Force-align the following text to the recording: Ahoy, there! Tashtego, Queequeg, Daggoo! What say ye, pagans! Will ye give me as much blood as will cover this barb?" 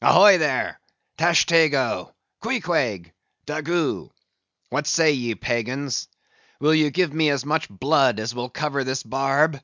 Ahoy, 0.00 0.38
there! 0.38 0.78
Tashtego, 1.18 2.12
Queequeg, 2.40 3.12
Daggoo! 3.48 4.12
What 4.68 4.86
say 4.86 5.10
ye, 5.12 5.34
pagans! 5.34 6.06
Will 6.60 6.72
ye 6.76 6.88
give 6.90 7.12
me 7.12 7.30
as 7.30 7.44
much 7.44 7.68
blood 7.68 8.20
as 8.20 8.32
will 8.32 8.48
cover 8.48 8.84
this 8.84 9.02
barb?" 9.02 9.60